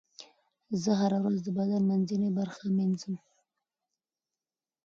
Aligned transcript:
زه 0.81 0.91
هره 1.01 1.19
ورځ 1.23 1.37
د 1.43 1.49
بدن 1.57 1.81
منځنۍ 1.89 2.29
برخه 2.39 2.63
مینځم. 2.77 3.15